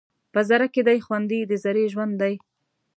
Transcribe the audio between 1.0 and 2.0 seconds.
خوندي د ذرې